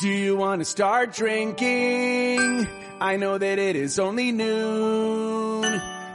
Do 0.00 0.08
you 0.08 0.36
want 0.36 0.60
to 0.60 0.64
start 0.64 1.14
drinking? 1.14 2.66
I 3.00 3.16
know 3.16 3.38
that 3.38 3.58
it 3.60 3.76
is 3.76 4.00
only 4.00 4.32
noon, 4.32 5.62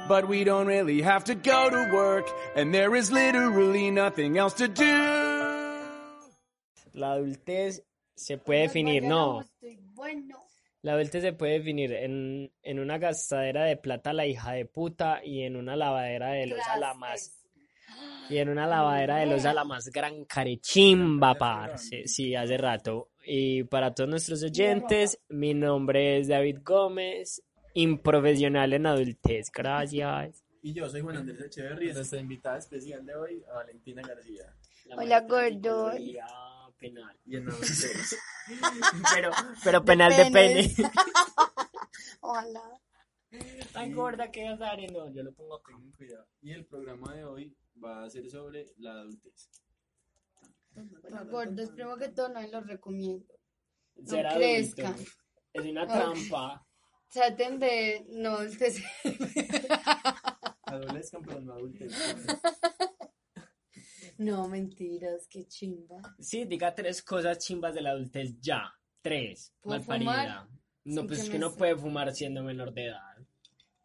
but 0.08 0.28
we 0.28 0.44
don't 0.44 0.68
really 0.68 1.02
have 1.02 1.24
to 1.26 1.36
go 1.36 1.70
to 1.70 1.90
work, 1.94 2.28
and 2.58 2.74
there 2.74 2.94
is 2.94 3.10
literally 3.10 3.90
nothing 3.90 4.38
else 4.38 4.56
to 4.56 4.68
do. 4.68 4.84
La 6.94 7.14
adultez 7.14 7.82
se 8.16 8.38
puede 8.38 8.68
definir, 8.68 9.04
no. 9.04 9.44
La 10.82 10.94
adultez 10.94 11.22
se 11.22 11.32
puede 11.32 11.60
definir 11.60 11.94
en, 11.94 12.52
en 12.62 12.80
una 12.80 12.98
gastadera 12.98 13.64
de 13.64 13.78
plata 13.78 14.12
la 14.12 14.26
hija 14.26 14.52
de 14.54 14.66
puta 14.66 15.22
y 15.24 15.44
en 15.44 15.56
una 15.56 15.78
lavadera 15.78 16.32
de 16.32 16.48
losa 16.48 16.78
la 16.78 16.94
más 16.96 17.40
y 18.30 18.38
en 18.38 18.50
una 18.50 18.68
lavadera 18.68 19.18
de 19.18 19.26
losa 19.26 19.54
la 19.54 19.64
más 19.64 19.90
gran 19.90 20.26
carechimba, 20.26 21.36
parce. 21.36 22.08
Sí, 22.08 22.36
hace 22.36 22.58
rato. 22.58 23.10
Y 23.32 23.64
para 23.66 23.94
todos 23.94 24.10
nuestros 24.10 24.42
oyentes, 24.42 25.20
mi 25.30 25.54
nombre 25.54 26.18
es 26.18 26.30
David 26.30 26.62
Gómez, 26.66 27.44
improfesional 27.76 28.74
en 28.74 28.88
adultez. 28.88 29.52
Gracias. 29.54 30.44
Y 30.64 30.74
yo 30.74 30.90
soy 30.90 31.02
Juan 31.02 31.18
Andrés 31.18 31.40
Echeverry, 31.42 31.94
nuestra 31.94 32.20
invitada 32.20 32.58
especial 32.58 33.06
de 33.06 33.14
hoy, 33.14 33.44
a 33.52 33.58
Valentina 33.58 34.02
García. 34.02 34.52
La 34.86 34.96
Hola, 34.96 35.22
gordo. 35.22 35.92
penal. 36.80 37.16
Y 37.28 37.36
en 37.36 37.50
adultez. 37.50 38.18
Pero, 39.14 39.30
pero 39.64 39.86
penal 39.86 40.10
de 40.10 40.24
pene. 40.32 40.34
penes. 40.34 40.76
Ojalá. 42.22 42.82
Tan 43.72 43.94
gorda 43.94 44.32
que 44.32 44.44
vas 44.50 44.60
a 44.60 44.76
no, 44.76 45.14
yo 45.14 45.22
lo 45.22 45.32
pongo. 45.34 45.62
Tengan 45.68 45.92
cuidado. 45.92 46.26
Y 46.42 46.52
el 46.52 46.66
programa 46.66 47.14
de 47.14 47.26
hoy 47.26 47.56
va 47.84 48.06
a 48.06 48.10
ser 48.10 48.28
sobre 48.28 48.66
la 48.78 48.94
adultez. 48.94 49.52
Los 50.76 51.28
gordos, 51.30 51.70
primero 51.72 51.98
que 51.98 52.10
todo, 52.10 52.30
no 52.30 52.42
los 52.48 52.68
recomiendo. 52.68 53.34
Ser 54.06 54.24
No 54.26 54.30
adulto 54.30 54.38
crezcan. 54.38 54.96
Es 55.54 55.66
una 55.66 55.88
trampa. 55.88 56.66
Traten 57.12 57.60
de 57.60 58.06
no 58.10 58.40
ustedes- 58.40 58.84
Adolescan, 60.64 61.22
pero 61.24 61.42
no 61.42 61.54
adultez. 61.54 61.92
No, 64.18 64.48
mentiras, 64.50 65.28
qué 65.30 65.46
chimba. 65.48 66.02
Sí, 66.20 66.46
diga 66.46 66.76
tres 66.76 67.02
cosas 67.02 67.38
chimbas 67.40 67.74
de 67.74 67.82
la 67.82 67.92
adultez 67.92 68.40
ya. 68.40 68.72
Tres. 69.02 69.54
¿Puedo 69.62 69.80
Malparida. 69.80 70.12
fumar? 70.44 70.48
No, 70.84 71.08
pues 71.08 71.20
que 71.20 71.24
es 71.24 71.30
me 71.30 71.34
que 71.34 71.40
no 71.40 71.56
puede 71.56 71.76
fumar 71.78 72.14
siendo 72.14 72.44
menor 72.44 72.74
de 72.74 72.88
edad. 72.88 73.18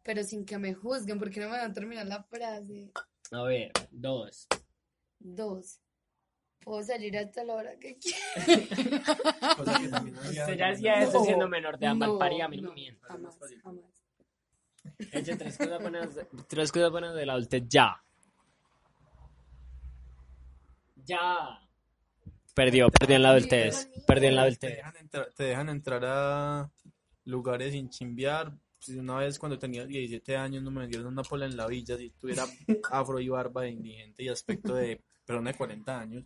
Pero 0.03 0.23
sin 0.23 0.45
que 0.45 0.57
me 0.57 0.73
juzguen, 0.73 1.17
porque 1.19 1.39
no 1.39 1.47
me 1.49 1.57
van 1.57 1.71
a 1.71 1.73
terminar 1.73 2.05
la 2.05 2.23
frase. 2.23 2.91
A 3.31 3.43
ver, 3.43 3.71
dos. 3.91 4.47
Dos. 5.19 5.79
Puedo 6.65 6.83
salir 6.83 7.15
hasta 7.17 7.43
la 7.45 7.53
hora 7.53 7.79
que 7.79 7.95
quiera. 7.97 8.19
Cosa 9.57 9.79
que 9.79 9.87
también 9.87 10.17
había- 10.17 10.41
Usted 10.43 10.57
ya 10.57 10.69
hacía 10.69 10.93
eso 11.03 11.19
No, 11.19 11.23
siendo 11.25 11.47
menor 11.47 11.77
de 11.79 11.85
edad. 11.85 11.95
no, 11.95 12.07
Malparida, 12.07 12.45
a 12.45 12.47
mí 12.49 12.57
no 12.57 12.63
no. 12.63 12.69
me 12.69 12.75
mienta. 12.75 13.07
Jamás, 13.07 13.37
jamás. 13.63 13.85
Eche 15.11 15.35
tres 15.37 15.57
cosas 15.57 15.81
buenas, 15.81 16.09
tres 16.47 16.71
cosas 16.71 16.91
buenas 16.91 17.15
de 17.15 17.25
la 17.25 17.33
adultez 17.33 17.63
ya. 17.69 18.03
Ya. 21.05 21.59
Perdió, 22.53 22.89
perdió 22.89 23.15
en 23.17 23.21
la 23.23 23.29
adultez. 23.29 23.89
Perdió 24.07 24.29
en 24.29 24.35
la 24.35 24.41
Te 24.41 24.47
adultez. 24.47 24.75
dejan, 24.77 24.97
entrar, 24.97 25.29
te 25.35 25.43
dejan 25.43 25.69
entrar 25.69 26.05
a 26.05 26.71
lugares 27.25 27.73
sin 27.73 27.89
chimbear. 27.89 28.53
Si 28.79 28.97
Una 28.97 29.17
vez 29.17 29.37
cuando 29.39 29.57
tenía 29.59 29.85
17 29.85 30.37
años 30.37 30.63
no 30.63 30.71
me 30.71 30.81
vendieron 30.81 31.07
una 31.07 31.23
pola 31.23 31.45
en 31.45 31.57
la 31.57 31.67
villa, 31.67 31.97
si 31.97 32.11
tuviera 32.11 32.45
afro 32.91 33.19
y 33.19 33.29
barba 33.29 33.63
de 33.63 33.71
indigente 33.71 34.23
y 34.23 34.29
aspecto 34.29 34.75
de 34.75 35.01
persona 35.25 35.51
de 35.51 35.57
40 35.57 35.99
años, 35.99 36.23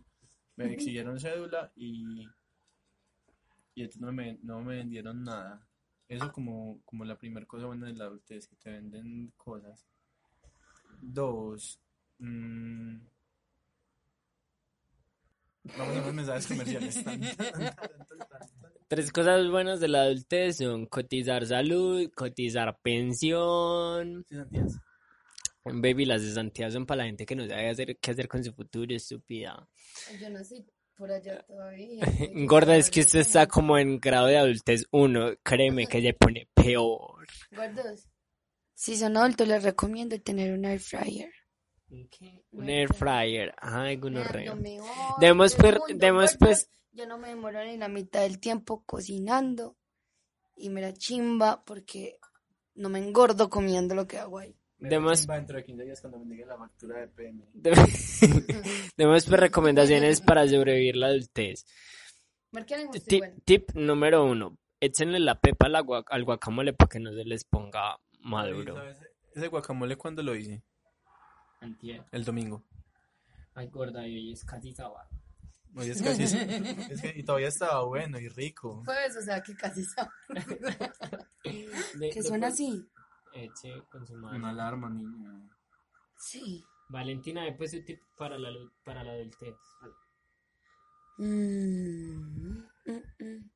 me 0.66 0.74
exigieron 0.74 1.18
cédula 1.18 1.72
y, 1.76 2.28
y 3.74 3.82
entonces 3.82 4.00
no 4.00 4.12
me, 4.12 4.38
no 4.42 4.60
me 4.60 4.76
vendieron 4.76 5.24
nada. 5.24 5.66
Eso 6.08 6.32
como, 6.32 6.80
como 6.84 7.04
la 7.04 7.16
primera 7.16 7.46
cosa 7.46 7.66
buena 7.66 7.86
de 7.86 7.94
la 7.94 8.06
adultez, 8.06 8.48
que 8.48 8.56
te 8.56 8.70
venden 8.70 9.32
cosas. 9.36 9.86
Dos, 11.00 11.80
mm, 12.18 12.96
vamos 15.78 15.96
a 15.96 16.00
ver 16.00 16.12
mensajes 16.12 16.46
comerciales. 16.46 17.04
Tan, 17.04 17.20
tan, 17.20 17.36
tan. 17.36 17.80
Tres 18.88 19.12
cosas 19.12 19.48
buenas 19.48 19.78
de 19.78 19.86
la 19.86 20.02
adultez 20.02 20.56
son 20.56 20.86
cotizar 20.86 21.46
salud, 21.46 22.10
cotizar 22.12 22.76
pensión. 22.82 24.24
Cesantías. 24.28 24.80
Baby, 25.64 26.06
las 26.06 26.22
cesantías 26.22 26.72
son 26.72 26.86
para 26.86 26.98
la 27.02 27.04
gente 27.04 27.26
que 27.26 27.36
no 27.36 27.46
sabe 27.46 27.68
hacer, 27.68 27.98
qué 27.98 28.10
hacer 28.10 28.28
con 28.28 28.42
su 28.42 28.52
futuro, 28.52 28.94
estúpida. 28.94 29.68
Yo 30.20 30.30
no 30.30 30.42
soy 30.42 30.64
por 30.96 31.10
allá 31.12 31.42
todavía. 31.46 32.04
Gorda, 32.46 32.76
es 32.76 32.90
que 32.90 33.00
usted 33.00 33.20
está 33.20 33.46
como 33.46 33.76
en 33.78 33.98
grado 34.00 34.26
de 34.26 34.38
adultez 34.38 34.86
1. 34.90 35.36
Créeme 35.42 35.86
que 35.86 36.00
se 36.00 36.14
pone 36.14 36.48
peor. 36.54 37.26
Gordos. 37.50 38.08
Si 38.74 38.96
son 38.96 39.16
adultos, 39.16 39.46
les 39.46 39.62
recomiendo 39.62 40.18
tener 40.20 40.52
un 40.52 40.64
air 40.64 40.80
fryer. 40.80 41.30
Un 42.52 42.68
air 42.70 42.92
fryer. 42.94 43.54
Ay, 43.58 43.96
gonorrea. 43.96 44.54
Demos 45.20 45.54
pues- 45.56 45.78
mundo, 45.78 45.94
demos 45.94 46.36
pues- 46.38 46.70
Yo 46.92 47.06
no 47.06 47.18
me 47.18 47.28
demoro 47.28 47.64
ni 47.64 47.76
la 47.76 47.88
mitad 47.88 48.22
del 48.22 48.40
tiempo 48.40 48.82
cocinando. 48.84 49.76
Y 50.56 50.70
me 50.70 50.80
la 50.80 50.92
chimba 50.92 51.64
porque 51.64 52.18
no 52.74 52.88
me 52.88 52.98
engordo 52.98 53.48
comiendo 53.48 53.94
lo 53.94 54.06
que 54.06 54.18
hago 54.18 54.38
ahí. 54.38 54.59
Demos, 54.80 55.28
Va 55.28 55.36
dentro 55.36 55.56
de 55.58 55.64
15 55.64 55.84
días 55.84 56.00
cuando 56.00 56.18
me 56.18 56.26
llegue 56.34 56.46
la 56.46 56.56
factura 56.56 57.00
de 57.00 57.08
PM. 57.08 57.44
de- 57.52 57.70
demos 58.96 59.26
pues 59.26 59.40
recomendaciones 59.40 60.20
para 60.22 60.48
sobrevivir 60.48 60.96
la 60.96 61.08
adultez. 61.08 61.66
Tip, 63.06 63.24
tip 63.44 63.70
número 63.74 64.24
uno. 64.24 64.58
Échenle 64.80 65.20
la 65.20 65.38
pepa 65.38 65.66
al, 65.66 65.76
agua- 65.76 66.04
al 66.08 66.24
guacamole 66.24 66.72
para 66.72 66.88
que 66.88 66.98
no 67.00 67.12
se 67.12 67.24
les 67.24 67.44
ponga 67.44 67.98
maduro. 68.20 68.74
¿Sabes? 68.76 68.98
Ese 69.34 69.48
guacamole, 69.48 69.96
¿cuándo 69.96 70.22
lo 70.22 70.34
hice? 70.34 70.62
Antier. 71.60 72.02
El 72.10 72.24
domingo. 72.24 72.64
Ay, 73.54 73.68
gorda, 73.68 74.06
y 74.06 74.14
hoy 74.16 74.32
es 74.32 74.44
casi 74.44 74.72
sábado. 74.72 75.08
Hoy 75.76 75.90
es 75.90 76.00
casi. 76.02 76.22
es 76.24 77.00
que, 77.02 77.12
y 77.14 77.22
todavía 77.22 77.48
estaba 77.48 77.84
bueno 77.84 78.18
y 78.18 78.28
rico. 78.28 78.82
Pues, 78.84 79.16
o 79.16 79.20
sea, 79.22 79.42
que 79.42 79.54
casi 79.54 79.84
sabe. 79.84 80.10
De- 81.94 82.10
Que 82.10 82.22
suena 82.22 82.48
así. 82.48 82.88
Eche 83.32 83.82
con 83.90 84.06
su 84.06 84.14
mano. 84.14 84.36
Una 84.36 84.50
alarma, 84.50 84.90
niña. 84.90 85.48
Sí. 86.16 86.64
Valentina, 86.88 87.44
después 87.44 87.70
su 87.70 87.84
tip 87.84 88.00
para 88.16 88.38
la, 88.38 88.50
para 88.84 89.04
la 89.04 89.12
adultez. 89.12 89.54
Mm, 91.18 92.62
mm, 92.86 93.02
mm. 93.18 93.50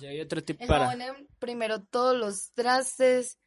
Yo 0.00 0.08
hay 0.08 0.20
otro 0.20 0.42
tip 0.42 0.58
para... 0.66 0.92
Enjabonen 0.92 1.28
primero 1.38 1.82
todos 1.84 2.16
los 2.16 2.52
trastes 2.52 3.38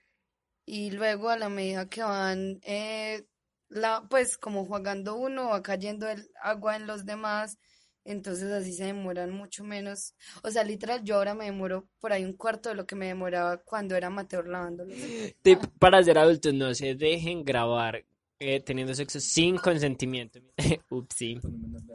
y 0.65 0.91
luego 0.91 1.29
a 1.29 1.37
la 1.37 1.49
medida 1.49 1.89
que 1.89 2.03
van, 2.03 2.59
eh, 2.63 3.25
la, 3.69 4.07
pues 4.09 4.37
como 4.37 4.65
jugando 4.65 5.15
uno, 5.15 5.49
va 5.49 5.61
cayendo 5.61 6.07
el 6.07 6.29
agua 6.41 6.75
en 6.75 6.87
los 6.87 7.05
demás, 7.05 7.57
entonces 8.05 8.51
así 8.51 8.73
se 8.73 8.85
demoran 8.85 9.31
mucho 9.31 9.63
menos. 9.63 10.13
O 10.43 10.51
sea, 10.51 10.63
literal, 10.63 11.03
yo 11.03 11.15
ahora 11.15 11.33
me 11.35 11.45
demoro 11.45 11.87
por 11.99 12.11
ahí 12.13 12.23
un 12.25 12.33
cuarto 12.33 12.69
de 12.69 12.75
lo 12.75 12.85
que 12.85 12.95
me 12.95 13.07
demoraba 13.07 13.57
cuando 13.57 13.95
era 13.95 14.07
amateur 14.07 14.47
lavándolos. 14.47 14.97
Tip 15.41 15.59
para 15.79 16.03
ser 16.03 16.17
adultos, 16.17 16.53
no 16.53 16.73
se 16.73 16.95
dejen 16.95 17.43
grabar 17.45 18.03
eh, 18.39 18.59
teniendo 18.61 18.93
sexo 18.95 19.19
sin 19.19 19.57
consentimiento. 19.57 20.39
Upsi. 20.89 21.39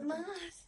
Más. 0.05 0.67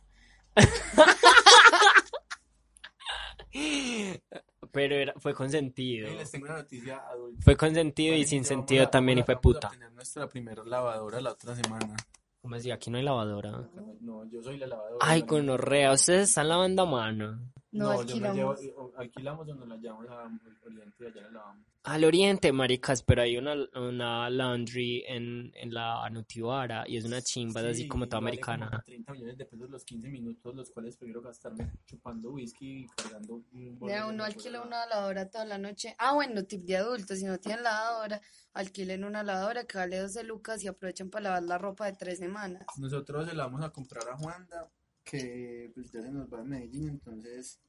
Pero 4.71 4.95
era, 4.95 5.13
fue 5.17 5.33
consentido. 5.33 6.09
Les 6.13 6.29
tengo 6.31 6.45
una 6.45 6.57
noticia 6.57 6.97
adulta. 7.09 7.41
Fue 7.43 7.57
consentido 7.57 8.15
y 8.15 8.25
sin 8.25 8.45
sentido 8.45 8.83
a- 8.83 8.91
también 8.91 9.19
y 9.19 9.23
fue 9.23 9.33
a- 9.33 9.37
vamos 9.37 9.55
a 9.55 9.59
puta. 9.59 9.69
tener 9.71 9.91
nuestra 9.93 10.27
primera 10.27 10.63
lavadora 10.63 11.19
la 11.21 11.31
otra 11.31 11.55
semana. 11.55 11.95
Como 12.41 12.55
decía, 12.55 12.75
aquí 12.75 12.89
no 12.89 12.97
hay 12.97 13.03
lavadora. 13.03 13.69
No, 14.01 14.23
yo 14.31 14.41
soy 14.41 14.57
la 14.57 14.67
lavadora. 14.67 14.97
Ay, 15.01 15.21
la- 15.21 15.25
gonorrea, 15.27 15.91
ustedes 15.91 16.29
están 16.29 16.47
lavando 16.49 16.83
a 16.83 16.85
mano. 16.85 17.39
No, 17.71 17.93
No, 17.93 18.03
yo 18.03 18.15
me 18.17 18.33
llevo, 18.33 18.51
alquilamos. 18.51 18.59
o- 18.77 18.93
alquilamos 18.97 19.47
nos 19.47 19.67
la 19.67 19.77
llevamos 19.77 20.07
a 20.09 20.23
Oriente 20.65 20.95
y 21.03 21.05
allá 21.05 21.21
la 21.21 21.29
lavamos. 21.29 21.65
Al 21.83 22.03
oriente, 22.03 22.51
maricas, 22.51 23.03
pero 23.03 23.21
hay 23.21 23.37
una, 23.37 23.53
una 23.75 24.29
laundry 24.29 25.03
en, 25.07 25.51
en 25.55 25.73
la 25.73 26.09
Nutibara 26.09 26.83
y 26.87 26.97
es 26.97 27.05
una 27.05 27.21
chimba, 27.21 27.61
es 27.61 27.67
así 27.67 27.81
Sí, 27.83 27.87
como 27.87 28.07
toda 28.07 28.19
vale 28.21 28.39
como 28.39 28.53
americana. 28.53 28.83
30 28.85 29.13
millones 29.13 29.37
de 29.37 29.45
pesos 29.45 29.69
los 29.69 29.85
15 29.85 30.09
minutos, 30.09 30.55
los 30.55 30.71
cuales 30.71 30.97
prefiero 30.97 31.21
gastarme 31.21 31.71
chupando 31.85 32.31
whisky 32.31 32.81
y 32.83 32.87
cargando 32.87 33.35
un 33.53 33.79
bolillo 33.79 34.07
uno 34.09 34.23
alquila 34.25 34.59
la- 34.59 34.65
una 34.65 34.85
lavadora 34.87 35.29
toda 35.29 35.45
la 35.45 35.57
noche. 35.57 35.95
Ah, 35.99 36.13
bueno, 36.13 36.43
tip 36.45 36.61
de 36.65 36.77
adultos, 36.77 37.19
si 37.19 37.25
no 37.25 37.37
tienen 37.39 37.63
lavadora, 37.63 38.19
alquilen 38.53 39.03
una 39.05 39.23
lavadora 39.23 39.63
que 39.65 39.77
vale 39.77 39.99
12 39.99 40.23
lucas 40.23 40.63
y 40.63 40.67
aprovechen 40.67 41.09
para 41.09 41.23
lavar 41.25 41.43
la 41.43 41.57
ropa 41.59 41.85
de 41.85 41.93
tres 41.93 42.17
semanas. 42.19 42.65
Nosotros 42.77 43.29
se 43.29 43.35
la 43.35 43.45
vamos 43.45 43.63
a 43.63 43.69
comprar 43.69 44.07
a 44.09 44.17
Juanda, 44.17 44.69
que 45.09 45.71
pues 45.73 45.91
ya 45.91 46.01
se 46.01 46.11
nos 46.11 46.31
va 46.31 46.41
a 46.41 46.43
Medellín, 46.43 46.89
entonces 46.89 47.59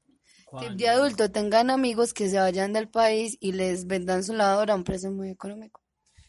Tip 0.59 0.73
de 0.73 0.89
adulto, 0.89 1.31
tengan 1.31 1.71
amigos 1.71 2.13
que 2.13 2.29
se 2.29 2.39
vayan 2.39 2.73
del 2.73 2.89
país 2.89 3.37
y 3.41 3.53
les 3.53 3.87
vendan 3.87 4.25
su 4.25 4.33
lavadora 4.33 4.75
a 4.75 4.77
un 4.77 4.85
precio 4.85 5.11
muy 5.13 5.31
económico. 5.31 5.81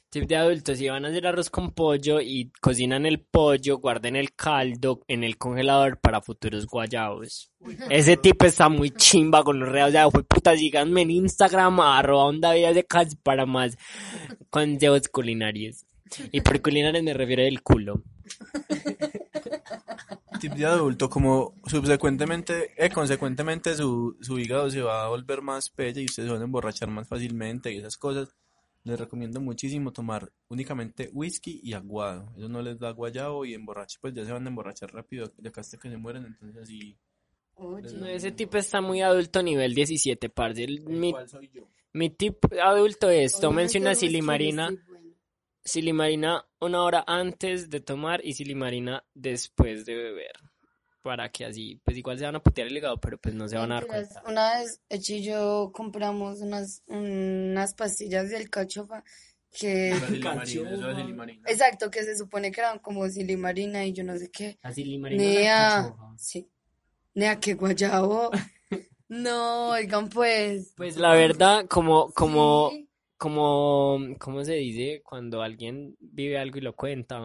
Tip 0.10 0.28
de 0.28 0.36
adultos, 0.36 0.78
si 0.78 0.90
van 0.90 1.06
a 1.06 1.08
hacer 1.08 1.26
arroz 1.26 1.50
con 1.50 1.72
pollo 1.72 2.20
y 2.22 2.52
cocinan 2.62 3.06
el 3.06 3.22
pollo, 3.22 3.80
guarden 3.80 4.16
el 4.16 4.36
caldo 4.36 5.02
en 5.08 5.24
el 5.24 5.38
congelador 5.38 6.00
para 6.00 6.22
futuros 6.22 6.68
guayabos. 6.68 7.52
Ese 7.90 8.18
tipo 8.18 8.46
está 8.46 8.70
muy 8.70 8.92
chimba 8.92 9.44
con 9.44 9.60
los 9.60 9.70
reos. 9.70 9.90
O 9.90 9.92
sea, 9.92 10.12
fue 10.12 10.24
puta, 10.24 10.56
síganme 10.56 11.02
en 11.02 11.12
Instagram, 11.12 11.80
arroba 11.80 12.26
onda 12.26 12.54
vida 12.54 12.74
de 12.74 12.84
casi 12.84 13.16
para 13.16 13.46
más 13.46 13.78
consejos 14.50 15.08
culinarios. 15.08 15.86
Y 16.32 16.42
por 16.42 16.62
culinarios 16.62 17.04
me 17.04 17.14
refiero 17.14 17.44
del 17.44 17.64
culo. 17.64 18.04
Tip 20.42 20.54
de 20.54 20.66
adulto, 20.66 21.08
como 21.10 21.54
subsecuentemente, 21.68 22.72
eh, 22.76 22.90
consecuentemente 22.90 23.76
su, 23.76 24.18
su 24.22 24.40
hígado 24.40 24.72
se 24.72 24.82
va 24.82 25.06
a 25.06 25.10
volver 25.10 25.42
más 25.44 25.70
pelle 25.70 26.02
y 26.02 26.06
ustedes 26.06 26.28
se 26.28 26.34
van 26.34 26.42
a 26.42 26.46
emborrachar 26.46 26.90
más 26.90 27.08
fácilmente 27.08 27.72
y 27.72 27.78
esas 27.78 27.96
cosas. 27.96 28.36
Les 28.84 29.00
recomiendo 29.00 29.40
muchísimo 29.40 29.94
tomar 29.94 30.32
únicamente 30.50 31.12
whisky 31.14 31.62
y 31.64 31.74
aguado. 31.74 32.34
Eso 32.36 32.50
no 32.50 32.64
les 32.64 32.80
da 32.80 32.90
guayabo 32.90 33.46
y 33.46 33.54
emborrache, 33.54 34.00
pues 34.02 34.16
ya 34.16 34.26
se 34.26 34.32
van 34.32 34.46
a 34.46 34.50
emborrachar 34.50 34.92
rápido, 34.92 35.32
de 35.38 35.50
acá 35.50 35.62
hasta 35.62 35.78
que 35.78 35.90
se 35.92 35.98
mueren, 35.98 36.26
entonces 36.26 36.64
así. 36.64 36.98
Oye, 37.54 38.16
Ese 38.16 38.32
tipo 38.32 38.58
está 38.58 38.82
muy 38.82 39.02
adulto 39.04 39.44
nivel 39.44 39.76
17, 39.76 40.30
parce. 40.30 40.64
El- 40.64 40.82
Mi, 40.82 41.12
¿Cuál 41.12 41.30
soy 41.30 41.52
yo? 41.54 41.68
mi 41.94 42.10
tip 42.10 42.38
adulto 42.64 43.12
es, 43.12 43.40
tómense 43.40 43.78
una 43.80 43.94
silimarina. 43.94 44.72
Silimarina 45.64 46.46
una 46.60 46.84
hora 46.84 47.04
antes 47.08 47.70
de 47.70 47.80
tomar 47.80 48.22
y 48.24 48.34
silimarina 48.34 49.04
después 49.14 49.86
de 49.86 49.96
beber. 49.96 50.34
Para 51.02 51.32
que 51.32 51.46
así, 51.46 51.82
pues 51.84 51.98
igual 51.98 52.20
se 52.20 52.26
van 52.26 52.36
a 52.36 52.44
putear 52.44 52.68
el 52.68 52.78
hígado, 52.78 53.00
pero 53.00 53.18
pues 53.20 53.34
no 53.34 53.48
se 53.48 53.58
van 53.58 53.72
a 53.72 53.76
dar 53.76 53.88
cuenta. 53.88 54.22
Una 54.28 54.60
vez 54.60 54.82
Echi 54.88 55.16
y 55.16 55.24
yo 55.24 55.72
compramos 55.74 56.42
unas, 56.42 56.84
unas 56.86 57.74
pastillas 57.74 58.30
del 58.30 58.50
cachofa 58.50 59.04
que... 59.52 59.92
Silimarina, 60.08 60.44
eso 60.44 60.90
es 60.92 60.98
silimarina. 60.98 61.50
Exacto, 61.50 61.90
que 61.90 62.04
se 62.04 62.16
supone 62.16 62.52
que 62.52 62.62
eran 62.62 62.80
como 62.80 63.08
silimarina 63.10 63.86
y 63.86 63.94
yo 63.94 64.04
no 64.04 64.16
sé 64.18 64.30
qué. 64.30 64.60
La 64.62 64.72
silimarina 64.72 65.24
Nea, 65.24 65.96
sí. 66.18 66.48
Nea, 67.16 67.40
qué 67.40 67.56
guayabo. 67.56 68.30
No, 69.12 69.72
oigan 69.72 70.08
pues. 70.08 70.74
Pues 70.78 70.96
la 70.96 71.14
verdad, 71.14 71.66
como, 71.68 72.14
como, 72.14 72.70
Sí. 72.70 72.88
Como, 73.22 74.00
¿cómo 74.18 74.44
se 74.44 74.56
dice? 74.56 75.04
Cuando 75.04 75.44
alguien 75.44 75.96
vive 76.00 76.40
algo 76.40 76.58
y 76.58 76.62
lo 76.62 76.76
cuenta, 76.76 77.22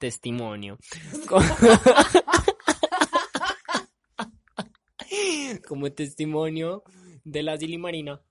testimonio. 0.00 0.78
Como 5.68 5.92
testimonio 5.92 6.82
de 7.24 7.42
la 7.42 7.58
silimarina. 7.58 8.22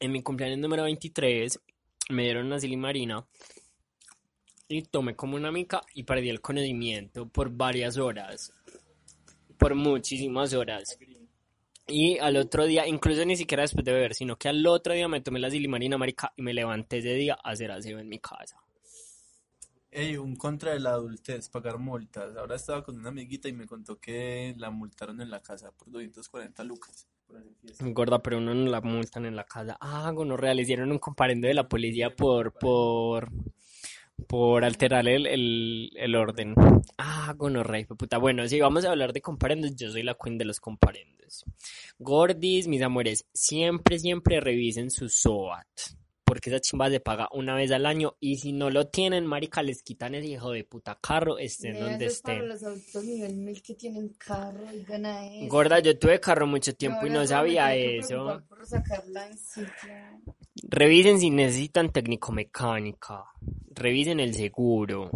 En 0.00 0.10
mi 0.10 0.20
cumpleaños 0.20 0.58
número 0.58 0.82
23 0.82 1.60
me 2.08 2.24
dieron 2.24 2.46
una 2.46 2.58
silimarina 2.58 3.24
y 4.66 4.82
tomé 4.82 5.14
como 5.14 5.36
una 5.36 5.52
mica 5.52 5.80
y 5.94 6.02
perdí 6.02 6.28
el 6.28 6.40
conocimiento 6.40 7.28
por 7.28 7.50
varias 7.50 7.98
horas. 7.98 8.52
Por 9.58 9.76
muchísimas 9.76 10.54
horas. 10.54 10.98
Y 11.90 12.18
al 12.18 12.36
otro 12.36 12.66
día, 12.66 12.86
incluso 12.86 13.24
ni 13.24 13.36
siquiera 13.36 13.62
después 13.62 13.84
de 13.84 13.92
beber, 13.92 14.14
sino 14.14 14.36
que 14.36 14.48
al 14.48 14.66
otro 14.66 14.94
día 14.94 15.08
me 15.08 15.20
tomé 15.20 15.40
la 15.40 15.50
silimarina, 15.50 15.98
marica, 15.98 16.32
y 16.36 16.42
me 16.42 16.54
levanté 16.54 16.98
ese 16.98 17.14
día 17.14 17.38
a 17.42 17.50
hacer 17.50 17.70
aseo 17.70 17.98
en 17.98 18.08
mi 18.08 18.18
casa. 18.18 18.56
Ey, 19.92 20.16
un 20.16 20.36
contra 20.36 20.72
de 20.72 20.78
la 20.78 20.90
adultez, 20.90 21.48
pagar 21.48 21.78
multas. 21.78 22.36
Ahora 22.36 22.54
estaba 22.54 22.84
con 22.84 22.96
una 22.96 23.08
amiguita 23.08 23.48
y 23.48 23.52
me 23.52 23.66
contó 23.66 23.98
que 23.98 24.54
la 24.56 24.70
multaron 24.70 25.20
en 25.20 25.30
la 25.30 25.40
casa 25.40 25.72
por 25.72 25.90
240 25.90 26.62
lucas. 26.62 27.08
Gorda, 27.80 28.20
pero 28.20 28.38
uno 28.38 28.54
no 28.54 28.70
la 28.70 28.80
multan 28.80 29.26
en 29.26 29.34
la 29.34 29.44
casa. 29.44 29.76
Ah, 29.80 30.10
gonorrea, 30.12 30.54
le 30.54 30.62
hicieron 30.62 30.92
un 30.92 30.98
comparendo 30.98 31.48
de 31.48 31.54
la 31.54 31.68
policía 31.68 32.14
por, 32.14 32.52
por, 32.52 33.30
por 34.26 34.64
alterar 34.64 35.06
el, 35.08 35.26
el, 35.26 35.90
el 35.96 36.14
orden. 36.16 36.54
Ah, 36.98 37.34
gonorrea, 37.36 37.86
puta. 37.86 38.18
Bueno, 38.18 38.46
si 38.48 38.60
vamos 38.60 38.84
a 38.84 38.90
hablar 38.90 39.12
de 39.12 39.20
comparendos, 39.20 39.74
yo 39.76 39.90
soy 39.90 40.02
la 40.02 40.14
queen 40.14 40.38
de 40.38 40.44
los 40.44 40.60
comparendos. 40.60 41.44
Gordis, 41.98 42.66
mis 42.66 42.82
amores, 42.82 43.26
siempre, 43.32 43.98
siempre 43.98 44.40
revisen 44.40 44.90
su 44.90 45.08
SOAT. 45.08 45.66
Porque 46.24 46.48
esa 46.48 46.60
chimba 46.60 46.88
se 46.88 47.00
paga 47.00 47.28
una 47.32 47.56
vez 47.56 47.72
al 47.72 47.86
año. 47.86 48.14
Y 48.20 48.36
si 48.36 48.52
no 48.52 48.70
lo 48.70 48.86
tienen, 48.86 49.26
marica, 49.26 49.62
les 49.64 49.82
quitan 49.82 50.14
ese 50.14 50.28
hijo 50.28 50.52
de 50.52 50.62
puta 50.62 50.96
carro, 51.00 51.38
estén 51.38 51.80
donde 51.80 52.06
eso 52.06 52.14
es 52.14 52.22
para 52.22 52.34
estén. 52.36 52.48
los 52.48 52.62
adultos 52.62 53.04
nivel 53.04 53.36
1000 53.36 53.62
que 53.62 53.74
tienen 53.74 54.08
carro 54.10 54.72
y 54.72 54.84
gana 54.84 55.26
eso. 55.26 55.48
Gorda, 55.48 55.80
yo 55.80 55.98
tuve 55.98 56.20
carro 56.20 56.46
mucho 56.46 56.72
tiempo 56.74 57.04
y 57.04 57.10
no 57.10 57.26
sabía 57.26 57.74
eso. 57.74 58.40
por 58.48 58.64
sacarla 58.64 59.26
en 59.26 59.36
ciclo. 59.36 59.92
Revisen 60.68 61.18
si 61.20 61.30
necesitan 61.30 61.90
técnico-mecánica. 61.90 63.24
Revisen 63.70 64.20
el 64.20 64.34
seguro. 64.34 65.10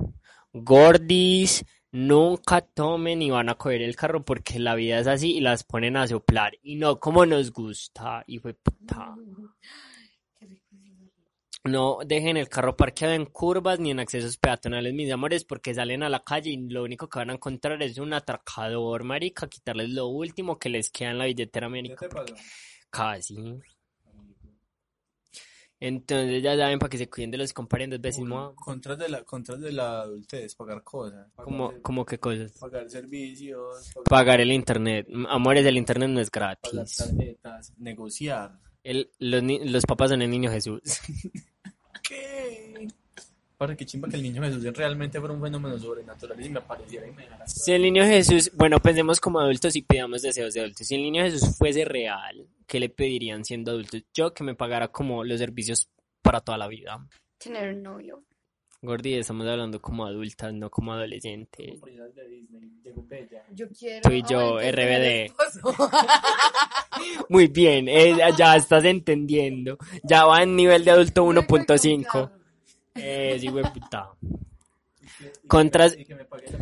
Gordis, 0.52 1.64
nunca 1.92 2.60
tomen 2.60 3.22
y 3.22 3.30
van 3.30 3.48
a 3.48 3.56
coger 3.56 3.82
el 3.82 3.96
carro 3.96 4.24
porque 4.24 4.58
la 4.58 4.74
vida 4.74 4.98
es 4.98 5.06
así 5.06 5.36
y 5.36 5.40
las 5.40 5.64
ponen 5.64 5.96
a 5.96 6.06
soplar. 6.06 6.52
Y 6.62 6.76
no 6.76 6.98
como 6.98 7.26
nos 7.26 7.52
gusta, 7.52 8.24
hijo 8.26 8.48
de 8.48 8.54
puta. 8.54 9.14
No 11.66 11.98
dejen 12.04 12.36
el 12.36 12.50
carro 12.50 12.76
parqueado 12.76 13.14
en 13.14 13.24
curvas 13.24 13.80
ni 13.80 13.90
en 13.90 13.98
accesos 13.98 14.36
peatonales, 14.36 14.92
mis 14.92 15.10
amores, 15.10 15.44
porque 15.44 15.72
salen 15.72 16.02
a 16.02 16.10
la 16.10 16.22
calle 16.22 16.50
y 16.50 16.68
lo 16.68 16.84
único 16.84 17.08
que 17.08 17.20
van 17.20 17.30
a 17.30 17.34
encontrar 17.34 17.82
es 17.82 17.96
un 17.96 18.12
atracador, 18.12 19.02
marica, 19.02 19.48
quitarles 19.48 19.88
lo 19.88 20.08
último 20.08 20.58
que 20.58 20.68
les 20.68 20.90
queda 20.90 21.12
en 21.12 21.18
la 21.18 21.24
billetera, 21.24 21.66
¿Qué 21.68 21.70
marica. 21.70 22.06
te 22.06 22.14
pasó? 22.14 22.34
Casi. 22.90 23.58
Entonces 25.80 26.42
ya 26.42 26.56
saben 26.56 26.78
para 26.78 26.88
que 26.90 26.98
se 26.98 27.10
cuiden 27.10 27.30
de 27.30 27.38
los 27.38 27.52
comparendos, 27.52 28.00
vecino. 28.00 28.54
Contras 28.54 28.98
de 28.98 29.08
la, 29.08 29.24
contras 29.24 29.60
de 29.60 29.72
la 29.72 30.02
adultez, 30.02 30.54
pagar 30.54 30.82
cosas. 30.82 31.26
Pagar, 31.34 31.80
como 31.82 32.06
qué 32.06 32.18
cosas. 32.18 32.52
pagar 32.58 32.88
servicios, 32.88 33.90
pagar, 33.94 34.04
Pagar 34.04 34.40
el 34.40 34.52
internet. 34.52 35.06
Amores, 35.28 35.66
el 35.66 35.76
internet 35.76 36.08
no 36.10 36.20
es 36.20 36.30
pagar 36.30 36.58
gratis. 36.62 36.96
tarjetas, 36.96 37.72
negociar. 37.78 38.58
El, 38.82 39.10
los, 39.18 39.42
los 39.42 39.84
papás 39.84 40.10
son 40.10 40.22
el 40.22 40.30
niño 40.30 40.50
Jesús. 40.50 40.80
Para 43.56 43.76
que 43.76 43.86
chimba 43.86 44.08
que 44.08 44.16
el 44.16 44.22
niño 44.22 44.42
Jesús 44.42 44.64
realmente 44.76 45.20
fuera 45.20 45.32
un 45.32 45.40
fenómeno 45.40 45.78
sobrenatural 45.78 46.44
y 46.44 46.48
me 46.48 46.58
apareciera 46.58 47.06
y 47.06 47.12
me 47.12 47.22
dejara 47.22 47.46
Si 47.46 47.72
el 47.72 47.82
niño 47.82 48.04
Jesús, 48.04 48.50
bueno, 48.54 48.80
pensemos 48.80 49.20
como 49.20 49.38
adultos 49.38 49.76
y 49.76 49.82
pidamos 49.82 50.22
deseos 50.22 50.54
de 50.54 50.60
adultos. 50.60 50.86
Si 50.86 50.94
el 50.96 51.02
niño 51.02 51.22
Jesús 51.22 51.56
fuese 51.56 51.84
real, 51.84 52.48
¿qué 52.66 52.80
le 52.80 52.88
pedirían 52.88 53.44
siendo 53.44 53.70
adultos? 53.70 54.02
Yo 54.12 54.34
que 54.34 54.42
me 54.42 54.56
pagara 54.56 54.88
como 54.88 55.22
los 55.22 55.38
servicios 55.38 55.88
para 56.20 56.40
toda 56.40 56.58
la 56.58 56.66
vida. 56.66 57.06
Tener 57.38 57.76
novio. 57.76 58.24
Gordi, 58.82 59.14
estamos 59.14 59.46
hablando 59.46 59.80
como 59.80 60.04
adultas, 60.04 60.52
no 60.52 60.68
como 60.68 60.92
adolescentes. 60.92 61.80
Yo 63.52 63.68
quiero. 63.70 64.02
Tú 64.02 64.10
y 64.10 64.22
yo, 64.28 64.58
RBD. 64.58 65.32
Muy 67.30 67.46
bien, 67.46 67.88
eh, 67.88 68.14
ya 68.36 68.56
estás 68.56 68.84
entendiendo. 68.84 69.78
Ya 70.02 70.26
va 70.26 70.42
en 70.42 70.54
nivel 70.56 70.84
de 70.84 70.90
adulto 70.90 71.24
1.5. 71.24 72.30
Eh, 72.94 73.36
sí, 73.40 73.48
güey, 73.48 73.64
puta. 73.72 74.10
Contras- 75.48 75.98
hijueputas. 75.98 76.54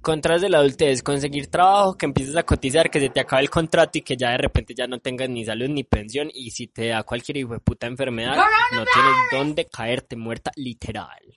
Contras 0.00 0.40
de 0.42 0.48
la 0.48 0.58
adultez, 0.58 1.00
conseguir 1.00 1.46
trabajo, 1.46 1.96
que 1.96 2.06
empieces 2.06 2.34
a 2.34 2.42
cotizar, 2.42 2.90
que 2.90 2.98
se 2.98 3.08
te 3.10 3.20
acabe 3.20 3.42
el 3.42 3.50
contrato 3.50 3.98
y 3.98 4.02
que 4.02 4.16
ya 4.16 4.30
de 4.30 4.38
repente 4.38 4.74
ya 4.74 4.88
no 4.88 4.98
tengas 4.98 5.28
ni 5.28 5.44
salud 5.44 5.68
ni 5.68 5.84
pensión 5.84 6.28
y 6.34 6.50
si 6.50 6.66
te 6.66 6.88
da 6.88 7.04
cualquier 7.04 7.36
hijo 7.36 7.52
de 7.52 7.60
puta 7.60 7.86
enfermedad, 7.86 8.34
no 8.36 8.84
tienes 8.92 9.12
dónde 9.30 9.66
caerte 9.68 10.16
muerta, 10.16 10.50
literal. 10.56 11.36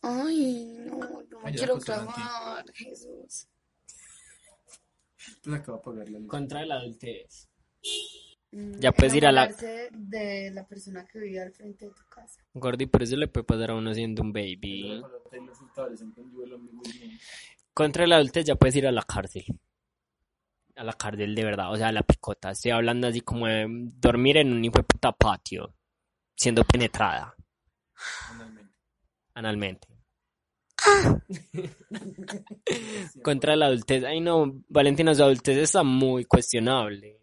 Ay, 0.00 0.78
no, 0.86 0.96
no 0.96 1.38
Ay, 1.44 1.52
quiero 1.54 1.76
grabar, 1.78 2.64
Jesús. 2.72 3.46
Pues 5.44 5.60
acaba 5.60 5.76
de 5.76 5.84
pagar 5.84 6.08
la 6.08 6.18
luz. 6.20 6.28
Contra 6.28 6.60
de 6.60 6.66
la 6.66 6.74
adultez. 6.76 7.48
Mm, 8.50 8.78
Ya 8.80 8.92
puedes 8.92 9.14
ir 9.14 9.26
a 9.26 9.32
la- 9.32 9.48
de 9.48 10.50
la 10.52 10.66
persona 10.66 11.04
que 11.06 11.18
vive 11.18 11.40
al 11.40 11.52
frente 11.52 11.86
de 11.86 11.92
tu 11.92 12.04
casa. 12.08 12.42
Gordi, 12.54 12.86
por 12.86 13.02
eso 13.02 13.16
le 13.16 13.28
puede 13.28 13.44
pasar 13.44 13.70
a 13.70 13.74
uno 13.74 13.92
siendo 13.92 14.22
un 14.22 14.32
baby. 14.32 15.02
Contra 17.74 18.06
la 18.06 18.16
adultez 18.16 18.46
ya 18.46 18.56
puedes 18.56 18.74
ir 18.76 18.86
a 18.86 18.92
la 18.92 19.02
cárcel. 19.02 19.44
A 20.76 20.84
la 20.84 20.92
cárcel 20.92 21.34
de 21.34 21.44
verdad, 21.44 21.72
o 21.72 21.76
sea, 21.76 21.88
a 21.88 21.92
la 21.92 22.02
picota. 22.02 22.50
Estoy 22.52 22.70
hablando 22.70 23.06
así 23.06 23.20
como 23.20 23.46
de 23.46 23.66
dormir 23.68 24.36
en 24.38 24.52
un 24.52 24.64
hijo 24.64 24.76
de 24.78 24.84
puta 24.84 25.12
patio, 25.12 25.74
siendo 26.36 26.64
penetrada 26.64 27.34
Finalmente. 28.30 28.72
analmente. 29.34 29.88
Contra 33.22 33.56
la 33.56 33.66
adultez, 33.66 34.04
ay 34.04 34.20
no, 34.20 34.62
Valentina, 34.68 35.14
su 35.14 35.22
adultez 35.22 35.58
está 35.58 35.82
muy 35.82 36.24
cuestionable. 36.24 37.20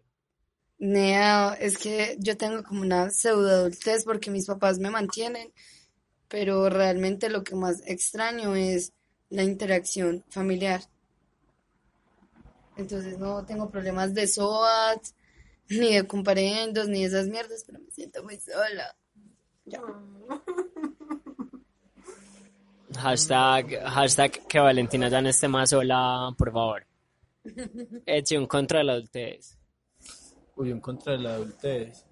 Nea, 0.78 1.54
es 1.54 1.78
que 1.78 2.16
yo 2.18 2.36
tengo 2.36 2.62
como 2.62 2.82
una 2.82 3.10
pseudo 3.10 3.48
adultez 3.48 4.04
porque 4.04 4.30
mis 4.30 4.46
papás 4.46 4.78
me 4.78 4.90
mantienen, 4.90 5.52
pero 6.28 6.68
realmente 6.68 7.30
lo 7.30 7.42
que 7.42 7.54
más 7.54 7.82
extraño 7.86 8.54
es 8.54 8.92
la 9.30 9.42
interacción 9.42 10.24
familiar. 10.28 10.82
Entonces 12.76 13.18
no 13.18 13.44
tengo 13.46 13.70
problemas 13.70 14.12
de 14.12 14.26
SOAT, 14.26 15.02
ni 15.70 15.94
de 15.94 16.06
comparendos, 16.06 16.88
ni 16.88 17.00
de 17.00 17.06
esas 17.06 17.26
mierdas, 17.28 17.64
pero 17.66 17.80
me 17.80 17.90
siento 17.90 18.22
muy 18.22 18.38
sola. 18.38 18.94
Ya. 19.64 19.80
Hashtag, 22.98 23.82
hashtag 23.84 24.46
que 24.46 24.60
Valentina 24.60 25.08
ya 25.08 25.20
no 25.20 25.28
esté 25.28 25.48
más 25.48 25.70
sola, 25.70 26.32
por 26.38 26.52
favor. 26.52 26.86
Eche 28.06 28.38
un 28.38 28.46
contra 28.46 28.78
de 28.78 28.84
la 28.84 28.92
adultez. 28.92 29.55
Uy, 30.56 30.70
en 30.70 30.80
contra 30.80 31.12
de 31.12 31.18
la 31.18 31.34
adultez. 31.34 32.04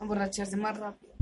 Emborracharse 0.00 0.56
más 0.56 0.76
rápido. 0.76 1.12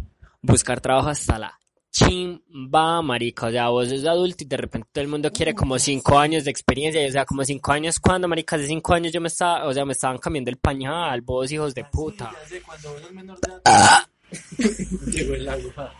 Buscar 0.42 0.80
trabajo 0.80 1.10
hasta 1.10 1.38
la 1.38 1.60
chimba, 1.90 3.02
marica. 3.02 3.46
O 3.46 3.50
sea, 3.50 3.68
vos 3.68 3.88
sos 3.88 4.04
adulto 4.06 4.44
y 4.44 4.46
de 4.46 4.56
repente 4.56 4.88
todo 4.92 5.02
el 5.02 5.10
mundo 5.10 5.30
quiere 5.30 5.54
como 5.54 5.78
cinco 5.78 6.18
años 6.18 6.44
de 6.44 6.50
experiencia. 6.50 7.02
Y, 7.02 7.08
o 7.08 7.12
sea, 7.12 7.24
como 7.24 7.44
cinco 7.44 7.72
años, 7.72 7.98
cuando 8.00 8.28
marica? 8.28 8.56
Hace 8.56 8.68
cinco 8.68 8.94
años 8.94 9.12
yo 9.12 9.20
me 9.20 9.28
estaba, 9.28 9.66
o 9.66 9.72
sea, 9.72 9.84
me 9.84 9.92
estaban 9.92 10.18
cambiando 10.18 10.50
el 10.50 10.56
pañal, 10.56 11.20
vos 11.20 11.50
hijos 11.52 11.74
de 11.74 11.84
puta. 11.84 12.32
Ya 12.32 12.48
sé, 12.48 12.62
cuando 12.62 12.96
uno 12.96 13.06
es 13.06 13.12
menor 13.12 13.40
de 13.40 13.52
edad. 13.52 14.08
Llegó 15.12 15.34
el 15.34 15.48
agua. 15.48 15.94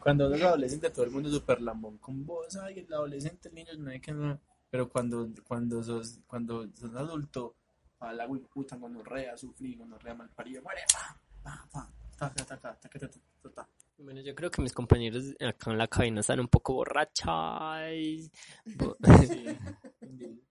Cuando 0.00 0.26
uno 0.26 0.36
es 0.36 0.42
adolescente, 0.42 0.90
todo 0.90 1.04
el 1.04 1.10
mundo 1.10 1.28
es 1.28 1.34
súper 1.34 1.60
lambón 1.60 1.98
con 1.98 2.24
vos. 2.24 2.56
Ay, 2.56 2.80
el 2.80 2.92
adolescente, 2.92 3.48
el 3.48 3.54
niño, 3.54 3.72
no 3.78 3.90
hay 3.90 4.00
que 4.00 4.12
no. 4.12 4.38
Pero 4.70 4.88
cuando, 4.88 5.28
cuando 5.46 5.82
sos, 5.82 6.20
cuando 6.26 6.68
sos 6.74 6.94
adulto, 6.94 7.56
agua 8.00 8.36
y 8.36 8.40
puta, 8.40 8.76
gonorrea, 8.76 9.36
sufrí, 9.36 9.74
gonorrea, 9.76 10.14
malparido, 10.14 10.62
muere, 10.62 10.82
pa, 10.92 11.16
pa, 11.42 11.68
pa, 11.72 11.90
taca, 12.18 12.44
taca, 12.44 12.74
taca, 12.80 12.98
taca, 12.98 13.10
taca. 13.42 13.68
Bueno, 13.98 14.22
yo 14.22 14.34
creo 14.34 14.50
que 14.50 14.62
mis 14.62 14.72
compañeros 14.72 15.34
acá 15.46 15.70
en 15.70 15.76
la 15.78 15.86
cabina 15.86 16.20
están 16.20 16.40
un 16.40 16.48
poco 16.48 16.72
borrachas. 16.72 18.30
Bo- 18.76 18.96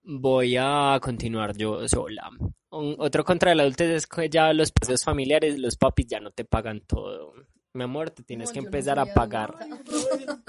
Voy 0.03 0.55
a 0.57 0.99
continuar 1.01 1.55
yo 1.57 1.87
sola. 1.87 2.29
Otro 2.69 3.23
contra 3.23 3.51
el 3.51 3.59
adultez 3.59 3.89
es 3.89 4.07
que 4.07 4.29
ya 4.29 4.53
los 4.53 4.71
paseos 4.71 5.03
familiares, 5.03 5.57
los 5.59 5.75
papis 5.77 6.07
ya 6.07 6.19
no 6.19 6.31
te 6.31 6.45
pagan 6.45 6.81
todo. 6.81 7.33
Mi 7.73 7.83
amor, 7.83 8.09
te 8.09 8.23
tienes 8.23 8.49
No, 8.49 8.53
que 8.53 8.61
no 8.61 8.65
empezar 8.67 8.99
a 8.99 9.05
pagar. 9.13 9.55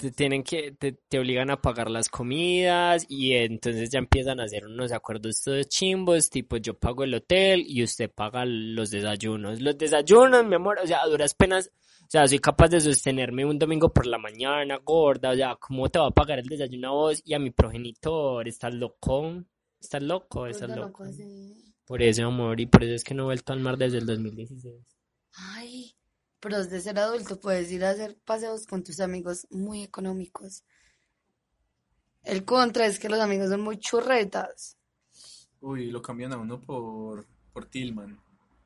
Te 0.00 0.10
tienen 0.10 0.42
que, 0.42 0.72
te, 0.72 0.92
te 0.92 1.18
obligan 1.18 1.50
a 1.50 1.60
pagar 1.60 1.90
las 1.90 2.08
comidas 2.08 3.06
y 3.08 3.32
entonces 3.32 3.90
ya 3.90 3.98
empiezan 3.98 4.40
a 4.40 4.44
hacer 4.44 4.66
unos 4.66 4.92
acuerdos 4.92 5.40
todos 5.42 5.68
chimbos, 5.68 6.28
tipo 6.28 6.56
yo 6.58 6.74
pago 6.74 7.04
el 7.04 7.14
hotel 7.14 7.64
y 7.66 7.82
usted 7.82 8.10
paga 8.10 8.44
los 8.44 8.90
desayunos. 8.90 9.60
Los 9.60 9.78
desayunos, 9.78 10.44
mi 10.44 10.56
amor, 10.56 10.78
o 10.82 10.86
sea, 10.86 11.02
a 11.02 11.08
duras 11.08 11.34
penas, 11.34 11.70
o 12.02 12.10
sea, 12.10 12.28
soy 12.28 12.38
capaz 12.38 12.68
de 12.68 12.80
sostenerme 12.80 13.44
un 13.44 13.58
domingo 13.58 13.92
por 13.92 14.06
la 14.06 14.18
mañana, 14.18 14.78
gorda, 14.84 15.30
o 15.30 15.34
sea, 15.34 15.56
¿cómo 15.56 15.88
te 15.88 15.98
va 15.98 16.08
a 16.08 16.10
pagar 16.10 16.38
el 16.40 16.46
desayuno 16.46 16.88
a 16.88 16.92
vos 16.92 17.22
y 17.24 17.34
a 17.34 17.38
mi 17.38 17.50
progenitor? 17.50 18.46
¿Estás 18.46 18.74
loco? 18.74 19.42
¿Estás 19.80 20.02
loco? 20.02 20.46
¿Estás 20.46 20.68
Gorda, 20.68 20.76
no 20.76 20.86
loco? 20.88 20.98
puede 20.98 21.12
ser. 21.14 21.26
Por 21.86 22.02
eso, 22.02 22.26
amor, 22.26 22.60
y 22.60 22.66
por 22.66 22.84
eso 22.84 22.94
es 22.94 23.04
que 23.04 23.14
no 23.14 23.22
he 23.22 23.26
vuelto 23.26 23.52
al 23.52 23.60
mar 23.60 23.76
desde 23.78 23.98
el 23.98 24.06
2016. 24.06 24.95
Ay, 25.36 25.94
pero 26.40 26.64
de 26.64 26.80
ser 26.80 26.98
adulto 26.98 27.38
puedes 27.38 27.70
ir 27.70 27.84
a 27.84 27.90
hacer 27.90 28.16
paseos 28.24 28.66
con 28.66 28.82
tus 28.82 29.00
amigos 29.00 29.46
muy 29.50 29.82
económicos. 29.82 30.64
El 32.22 32.44
contra 32.44 32.86
es 32.86 32.98
que 32.98 33.08
los 33.08 33.20
amigos 33.20 33.50
son 33.50 33.60
muy 33.60 33.78
churretas. 33.78 34.76
Uy, 35.60 35.90
lo 35.90 36.02
cambian 36.02 36.32
a 36.32 36.38
uno 36.38 36.60
por, 36.60 37.26
por 37.52 37.66
Tillman. 37.66 38.20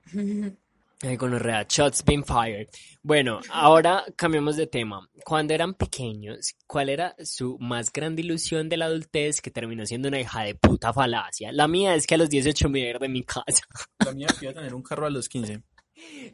Ay, 1.02 1.16
gonorrea, 1.16 1.64
shots 1.66 2.04
been 2.04 2.22
fired. 2.22 2.68
Bueno, 3.02 3.40
ahora 3.50 4.04
cambiamos 4.16 4.56
de 4.56 4.66
tema. 4.66 5.08
Cuando 5.24 5.54
eran 5.54 5.72
pequeños, 5.72 6.54
¿cuál 6.66 6.90
era 6.90 7.16
su 7.24 7.56
más 7.58 7.90
grande 7.90 8.20
ilusión 8.20 8.68
de 8.68 8.76
la 8.76 8.84
adultez 8.84 9.40
que 9.40 9.50
terminó 9.50 9.86
siendo 9.86 10.08
una 10.08 10.20
hija 10.20 10.42
de 10.42 10.56
puta 10.56 10.92
falacia? 10.92 11.52
La 11.52 11.68
mía 11.68 11.94
es 11.94 12.06
que 12.06 12.16
a 12.16 12.18
los 12.18 12.28
18 12.28 12.68
me 12.68 12.80
iba 12.80 12.88
a 12.88 12.90
ir 12.90 12.98
de 12.98 13.08
mi 13.08 13.24
casa. 13.24 13.62
La 14.04 14.12
mía 14.12 14.26
que 14.38 14.44
iba 14.44 14.52
a 14.52 14.54
tener 14.56 14.74
un 14.74 14.82
carro 14.82 15.06
a 15.06 15.10
los 15.10 15.26
15. 15.30 15.62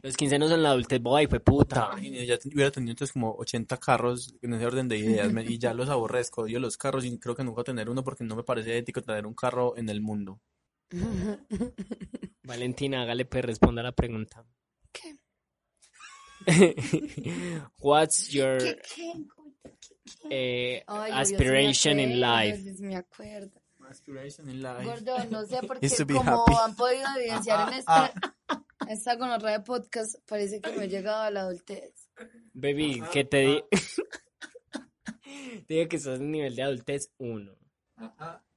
Los 0.01 0.15
15 0.15 0.39
no 0.39 0.47
son 0.47 0.63
la 0.63 0.69
adultez, 0.69 1.01
boy, 1.01 1.27
fue 1.27 1.39
puta. 1.39 1.91
Ya 2.01 2.37
hubiera 2.45 2.71
tenido 2.71 2.91
entonces 2.91 3.11
como 3.11 3.33
80 3.35 3.77
carros 3.77 4.33
en 4.41 4.53
ese 4.53 4.65
orden 4.65 4.87
de 4.87 4.97
ideas 4.97 5.31
me- 5.33 5.43
y 5.43 5.57
ya 5.57 5.73
los 5.73 5.89
aborrezco. 5.89 6.43
Odio 6.43 6.59
los 6.59 6.77
carros 6.77 7.03
y 7.05 7.17
creo 7.19 7.35
que 7.35 7.43
nunca 7.43 7.55
voy 7.55 7.61
a 7.61 7.65
tener 7.65 7.89
uno 7.89 8.03
porque 8.03 8.23
no 8.23 8.35
me 8.35 8.43
parece 8.43 8.77
ético 8.77 9.01
tener 9.01 9.25
un 9.25 9.33
carro 9.33 9.75
en 9.77 9.89
el 9.89 9.99
mundo. 10.01 10.39
Valentina, 12.43 13.01
hágale 13.01 13.25
pues 13.25 13.43
responda 13.43 13.81
a 13.81 13.85
la 13.85 13.91
pregunta. 13.91 14.45
¿Qué? 14.91 15.17
What's 17.79 18.29
your 18.29 18.57
¿Qué, 18.59 18.79
qué? 18.95 19.13
eh, 20.29 20.83
Ay, 20.87 21.11
aspiration 21.13 21.99
in 21.99 22.21
life? 22.21 22.63
me 22.79 22.95
acuerdo. 22.95 23.61
Aspiration 23.89 24.49
in 24.49 24.61
life. 24.61 24.83
Gordo, 24.83 25.17
no 25.31 25.45
sé 25.45 25.59
por 25.67 25.77
Is 25.81 25.91
qué, 25.91 25.97
to 25.97 26.05
be 26.05 26.13
como 26.13 26.43
happy. 26.45 26.53
han 26.63 26.75
podido 26.75 27.05
evidenciar 27.17 27.67
en 27.69 27.73
esta, 27.79 28.13
esta 28.89 29.15
gonorrea 29.15 29.59
de 29.59 29.63
podcast, 29.63 30.15
parece 30.27 30.61
que 30.61 30.71
no 30.75 30.81
he 30.81 30.87
llegado 30.87 31.21
a 31.23 31.31
la 31.31 31.41
adultez. 31.41 32.09
Baby, 32.53 33.01
que 33.11 33.23
te 33.25 33.37
di... 33.37 33.63
Digo 35.67 35.87
que 35.89 35.99
sos 35.99 36.19
en 36.19 36.31
nivel 36.31 36.55
de 36.55 36.63
adultez 36.63 37.11
1. 37.17 37.51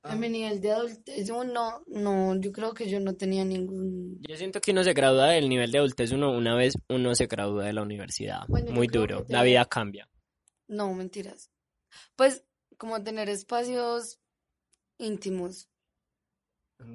En 0.04 0.20
mi 0.20 0.28
nivel 0.28 0.60
de 0.60 0.70
adultez 0.72 1.30
uno, 1.30 1.82
no, 1.86 2.36
yo 2.40 2.52
creo 2.52 2.72
que 2.72 2.88
yo 2.88 3.00
no 3.00 3.14
tenía 3.16 3.44
ningún... 3.44 4.18
Yo 4.26 4.36
siento 4.36 4.60
que 4.60 4.70
uno 4.70 4.82
se 4.84 4.92
gradúa 4.94 5.28
del 5.30 5.48
nivel 5.48 5.70
de 5.72 5.78
adultez 5.78 6.12
uno 6.12 6.30
una 6.32 6.54
vez 6.54 6.74
uno 6.88 7.14
se 7.14 7.26
gradúa 7.26 7.64
de 7.64 7.72
la 7.72 7.82
universidad. 7.82 8.40
Bueno, 8.48 8.68
yo 8.68 8.74
Muy 8.74 8.86
creo 8.88 9.02
duro. 9.02 9.26
que 9.26 9.32
La 9.32 9.40
te- 9.40 9.46
vida 9.46 9.64
cambia. 9.66 10.08
No, 10.68 10.92
mentiras. 10.94 11.50
Pues 12.16 12.44
como 12.78 13.02
tener 13.02 13.28
espacios 13.28 14.20
íntimos. 14.98 15.68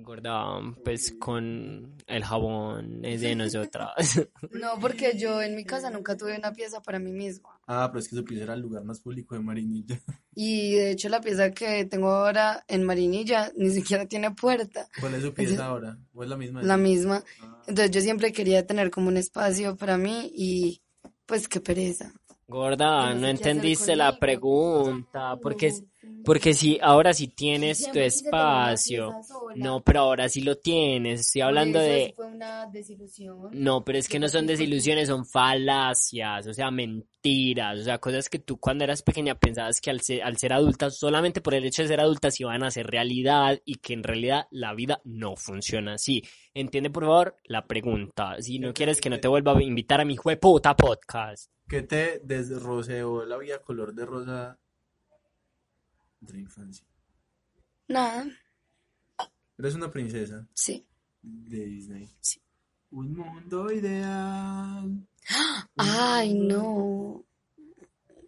Gorda, 0.02 0.60
pues 0.84 1.16
con 1.20 1.96
el 2.08 2.24
jabón 2.24 3.04
es 3.04 3.22
de 3.22 3.36
nosotras. 3.36 3.94
No, 4.52 4.80
porque 4.80 5.18
yo 5.18 5.42
en 5.42 5.56
mi 5.56 5.64
casa 5.66 5.90
nunca 5.90 6.16
tuve 6.16 6.38
una 6.38 6.54
pieza 6.54 6.82
para 6.82 7.00
mí 7.00 7.12
misma. 7.12 7.50
Ah, 7.68 7.88
pero 7.92 8.00
es 8.00 8.08
que 8.08 8.16
su 8.16 8.24
pieza 8.24 8.44
era 8.44 8.54
el 8.54 8.62
lugar 8.62 8.84
más 8.84 9.00
público 9.02 9.36
de 9.36 9.42
Marinilla. 9.42 10.00
Y 10.38 10.74
de 10.74 10.92
hecho 10.92 11.08
la 11.10 11.22
pieza 11.22 11.52
que 11.52 11.86
tengo 11.86 12.10
ahora 12.10 12.64
en 12.68 12.84
Marinilla 12.84 13.52
ni 13.56 13.70
siquiera 13.72 14.06
tiene 14.06 14.32
puerta, 14.32 14.88
¿Cuál 15.00 15.16
es 15.16 15.24
su 15.24 15.34
pieza 15.34 15.66
ahora? 15.66 15.98
¿O 16.14 16.24
es 16.24 16.30
la 16.30 16.36
misma? 16.38 16.62
la 16.62 16.78
misma. 16.78 17.24
Ah. 17.42 17.62
Entonces 17.68 17.92
yo 17.92 18.02
siempre 18.02 18.34
quería 18.34 18.66
tener 18.68 18.92
como 18.92 19.08
un 19.08 19.18
espacio 19.18 19.76
para 19.78 19.98
mí 19.98 20.30
y 20.36 20.82
pues 21.26 21.48
qué 21.48 21.62
pereza. 21.62 22.12
Gorda, 22.48 23.14
no 23.16 23.28
entendiste 23.28 23.96
la 23.96 24.20
pregunta. 24.20 25.38
Porque, 25.42 25.68
es- 25.68 25.84
porque 26.26 26.54
si 26.54 26.80
ahora 26.82 27.14
sí 27.14 27.28
tienes 27.28 27.90
tu 27.92 28.00
espacio. 28.00 29.16
No, 29.56 29.82
pero 29.84 30.02
ahora 30.02 30.28
sí 30.28 30.42
lo 30.42 30.58
tienes. 30.58 31.22
Estoy 31.22 31.42
hablando 31.42 31.80
eso, 31.80 31.88
de... 31.88 32.04
eso 32.06 32.16
fue 32.16 32.28
una 32.28 32.66
desilusión. 32.66 33.50
No, 33.52 33.86
pero 33.86 34.00
es 34.00 34.10
que 34.10 34.20
no 34.20 34.28
son 34.28 34.48
desilusiones, 34.48 35.08
son 35.08 35.26
falacias, 35.26 36.48
o 36.48 36.54
sea, 36.54 36.72
mentiras, 36.72 37.80
o 37.80 37.84
sea, 37.84 38.00
cosas 38.00 38.28
que 38.28 38.40
tú 38.40 38.58
cuando 38.58 38.84
eras 38.84 39.04
pequeña 39.04 39.36
pensabas 39.36 39.80
que 39.80 39.92
al 39.92 40.02
ser, 40.02 40.24
al 40.24 40.38
ser 40.38 40.54
adulta, 40.54 40.90
solamente 40.90 41.42
por 41.42 41.54
el 41.54 41.66
hecho 41.66 41.84
de 41.84 41.90
ser 41.90 42.00
adulta, 42.00 42.32
se 42.32 42.44
iban 42.44 42.64
a 42.64 42.68
hacer 42.68 42.88
realidad 42.88 43.62
y 43.64 43.76
que 43.76 43.94
en 43.94 44.04
realidad 44.04 44.48
la 44.50 44.74
vida 44.74 45.02
no 45.04 45.36
funciona 45.36 45.94
así. 45.94 46.24
Entiende, 46.54 46.90
por 46.90 47.04
favor, 47.04 47.36
la 47.46 47.68
pregunta. 47.68 48.42
Si 48.42 48.60
no 48.60 48.74
quieres 48.74 49.00
que 49.00 49.10
no 49.10 49.20
te 49.20 49.28
vuelva 49.28 49.54
a 49.54 49.64
invitar 49.64 50.02
a 50.02 50.06
mi 50.06 50.16
puta 50.16 50.76
podcast. 50.76 51.52
¿Qué 51.68 51.82
te 51.82 52.20
desroseó 52.24 53.26
la 53.26 53.38
vida 53.38 53.62
color 53.62 53.94
de 53.94 54.06
rosa 54.06 54.60
de 56.26 56.34
la 56.34 56.40
infancia? 56.40 56.86
Nada, 57.88 58.26
Eres 59.58 59.76
una 59.76 59.90
princesa 59.90 60.46
sí. 60.54 60.86
de 61.22 61.66
Disney. 61.66 62.10
Sí. 62.20 62.42
Un 62.92 63.16
mundo 63.16 63.72
ideal. 63.72 65.08
Ay, 65.78 66.34
no. 66.34 67.26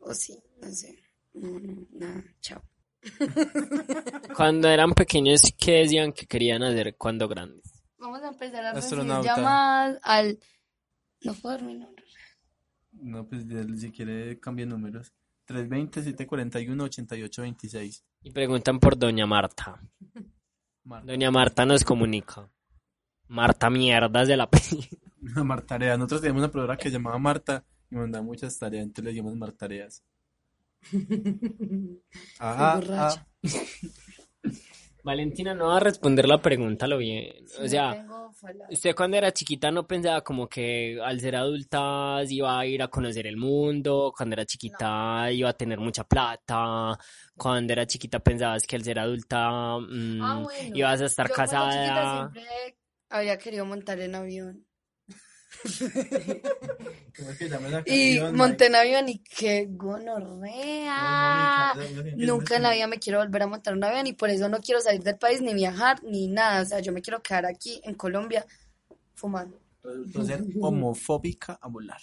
O 0.01 0.13
sí, 0.13 0.41
no 0.61 0.71
sé. 0.71 0.97
No, 1.33 1.59
no, 1.59 1.85
nada, 1.91 2.23
chao. 2.39 2.63
Cuando 4.35 4.69
eran 4.69 4.93
pequeños, 4.93 5.41
¿qué 5.57 5.73
decían 5.83 6.13
que 6.13 6.25
querían 6.25 6.63
hacer 6.63 6.95
cuando 6.97 7.27
grandes? 7.27 7.83
Vamos 7.97 8.21
a 8.23 8.29
empezar 8.29 8.65
a 8.65 8.71
Astronauta. 8.71 9.35
llamadas 9.35 9.99
al... 10.03 10.39
No 11.21 11.33
puedo 11.33 11.59
mi 11.59 11.75
nombre. 11.75 12.03
No, 12.91 13.27
pues 13.27 13.43
si 13.79 13.91
quiere 13.91 14.39
cambia 14.39 14.65
números. 14.65 15.13
320-741-8826. 15.47 18.03
Y 18.23 18.31
preguntan 18.31 18.79
por 18.79 18.97
Doña 18.97 19.25
Marta. 19.25 19.81
Marta. 20.83 21.11
Doña 21.11 21.31
Marta 21.31 21.65
nos 21.65 21.83
comunica. 21.83 22.49
Marta 23.27 23.69
mierdas 23.69 24.27
de 24.27 24.37
la 24.37 24.49
película. 24.49 25.43
Martarea. 25.43 25.97
Nosotros 25.97 26.21
teníamos 26.21 26.43
una 26.43 26.51
profesora 26.51 26.77
que 26.77 26.89
se 26.89 26.91
llamaba 26.91 27.17
Marta 27.17 27.65
y 27.89 27.95
mandaba 27.95 28.23
muchas 28.23 28.57
tareas, 28.57 28.83
entonces 28.83 29.05
le 29.05 29.11
decíamos 29.11 29.35
Martareas. 29.35 30.03
Ajá, 32.39 32.79
ah, 32.91 33.25
Valentina 35.07 35.53
no 35.55 35.67
va 35.67 35.77
a 35.77 35.79
responder 35.79 36.27
la 36.27 36.41
pregunta 36.41 36.85
lo 36.85 36.97
bien. 36.97 37.47
Sí, 37.47 37.61
O 37.63 37.67
sea, 37.67 37.93
tengo 37.95 38.31
usted 38.69 38.93
cuando 38.95 39.15
era 39.17 39.31
chiquita 39.31 39.71
no 39.71 39.87
pensaba 39.87 40.21
como 40.21 40.47
que 40.49 40.99
al 41.01 41.19
ser 41.21 41.35
adulta 41.37 42.21
iba 42.29 42.59
a 42.59 42.65
ir 42.65 42.83
a 42.83 42.89
conocer 42.89 43.25
el 43.25 43.37
mundo, 43.37 44.13
cuando 44.15 44.33
era 44.33 44.45
chiquita 44.45 45.31
iba 45.31 45.49
a 45.49 45.53
tener 45.53 45.79
mucha 45.79 46.03
plata, 46.03 46.97
cuando 47.37 47.71
era 47.73 47.85
chiquita 47.87 48.19
pensabas 48.19 48.63
que 48.67 48.75
al 48.75 48.83
ser 48.83 48.99
adulta 48.99 49.77
mm, 49.79 50.21
Ah, 50.21 50.39
bueno. 50.43 50.75
ibas 50.75 51.01
a 51.01 51.05
estar 51.05 51.27
Yo 51.29 51.33
cuando 51.35 51.53
chiquita 51.71 51.93
casada. 51.95 52.31
siempre 52.31 52.77
había 53.09 53.37
querido 53.37 53.65
montar 53.65 53.99
en 54.01 54.13
avión. 54.15 54.65
Y 57.85 58.19
monté 58.33 58.67
en 58.67 58.73
Mike? 58.73 58.77
avión 58.77 59.09
y 59.09 59.19
qué 59.19 59.67
gonorrea. 59.71 61.73
Nunca 62.15 62.57
en 62.57 62.63
la 62.63 62.73
vida 62.73 62.87
me 62.87 62.99
quiero 62.99 63.19
volver 63.19 63.43
a 63.43 63.47
montar 63.47 63.73
un 63.73 63.83
avión 63.83 64.07
y 64.07 64.13
por 64.13 64.29
eso 64.29 64.49
no 64.49 64.59
quiero 64.59 64.81
salir 64.81 65.01
del 65.01 65.17
país 65.17 65.41
ni 65.41 65.53
viajar 65.53 66.03
ni 66.03 66.27
nada. 66.27 66.61
O 66.61 66.65
sea, 66.65 66.79
yo 66.79 66.91
me 66.91 67.01
quiero 67.01 67.21
quedar 67.21 67.45
aquí 67.45 67.81
en 67.83 67.95
Colombia 67.95 68.45
fumando. 69.15 69.59
Resultó 69.83 70.25
ser 70.25 70.43
homofóbica 70.61 71.57
a 71.61 71.67
volar. 71.67 72.01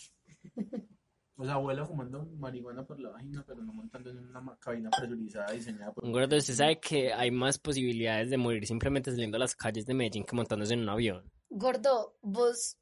O 1.37 1.45
sea, 1.45 1.55
abuela 1.55 1.85
fumando 1.85 2.27
marihuana 2.39 2.87
por 2.87 3.01
la 3.01 3.11
vagina, 3.11 3.45
pero 3.47 3.63
no 3.63 3.73
montando 3.73 4.11
en 4.11 4.19
una 4.19 4.57
cabina 4.61 4.91
presurizada 4.91 5.53
diseñada 5.53 5.93
por... 5.93 6.09
Gordo, 6.09 6.37
usted 6.37 6.55
sabe 6.55 6.79
que 6.79 7.13
hay 7.13 7.33
más 7.33 7.59
posibilidades 7.59 8.31
de 8.31 8.37
morir 8.37 8.67
simplemente 8.67 9.11
saliendo 9.11 9.37
a 9.37 9.41
las 9.41 9.57
calles 9.57 9.85
de 9.85 9.95
Medellín 9.95 10.25
que 10.25 10.37
montándose 10.37 10.75
en 10.75 10.81
un 10.81 10.89
avión. 10.89 11.29
Gordo, 11.51 12.17
vos 12.23 12.79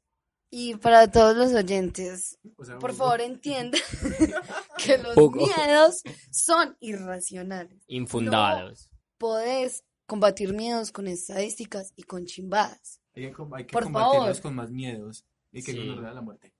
y 0.55 0.75
para 0.75 1.09
todos 1.09 1.35
los 1.35 1.51
oyentes, 1.53 2.37
O 2.57 2.63
sea, 2.63 2.77
por 2.77 2.93
favor 2.93 3.21
entiendan 3.31 3.81
que 4.77 4.99
los 4.99 5.17
Hugo. 5.17 5.47
miedos 5.47 6.03
son 6.31 6.77
irracionales. 6.79 7.81
Infundados. 7.87 8.87
Podés 9.17 9.83
combatir 10.05 10.53
miedos 10.53 10.91
con 10.91 11.07
estadísticas 11.07 11.91
y 11.95 12.03
con 12.03 12.25
chimbadas. 12.27 13.01
Hay 13.15 13.31
que, 13.31 13.43
hay 13.55 13.65
que 13.65 13.73
Por 13.73 13.85
combatirlos 13.85 14.25
favor. 14.37 14.41
con 14.43 14.55
más 14.55 14.69
miedos. 14.69 15.25
Y 15.51 15.63
que 15.63 15.71
Sí. 15.71 15.87
nos 15.87 16.01
la 16.13 16.21
muerte. 16.21 16.53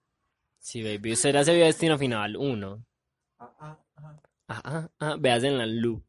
Sí, 0.60 0.82
baby. 0.82 1.12
Usted 1.14 1.32
ya 1.34 1.44
se 1.44 1.54
vio 1.54 1.66
Destino 1.66 1.98
Final 2.00 2.36
1. 2.36 2.86
Ah, 3.38 3.56
ah, 3.60 3.80
ah. 3.98 4.22
Ah, 4.48 4.62
ah, 4.66 4.90
ah. 5.02 5.16
Veas 5.20 5.44
en 5.44 5.58
la 5.60 5.68
loop. 5.68 6.04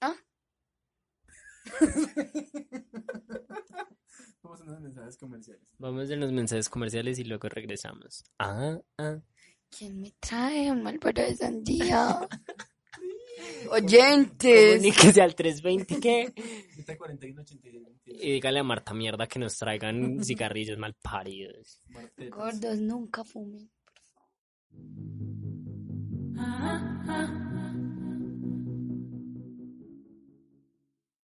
¿Cómo 0.00 0.14
Vamos 4.70 4.82
mensajes 4.84 5.16
comerciales. 5.16 5.62
Vamos 5.78 6.08
los 6.08 6.32
mensajes 6.32 6.68
comerciales 6.68 7.18
y 7.18 7.24
luego 7.24 7.48
regresamos. 7.48 8.22
Ah, 8.38 8.78
ah. 8.98 9.18
¿Quién 9.68 10.00
me 10.00 10.12
trae 10.20 10.70
un 10.70 10.84
malvado 10.84 11.22
de 11.22 11.34
sandía? 11.34 12.20
Oyentes. 13.70 14.76
Comuníquese 14.76 15.22
el 15.22 15.34
320 15.34 16.00
que. 16.00 16.32
Y 18.06 18.32
dígale 18.32 18.58
a 18.60 18.64
Marta 18.64 18.92
Mierda 18.92 19.26
que 19.26 19.38
nos 19.38 19.56
traigan 19.56 20.22
cigarrillos 20.24 20.78
mal 20.78 20.94
paridos. 21.00 21.80
Gordos, 22.30 22.78
nunca 22.78 23.24
fumen, 23.24 23.70
por 23.84 24.00
favor. 24.02 24.30
Ah, 26.36 27.04
ah, 27.08 27.56
ah. 27.56 27.59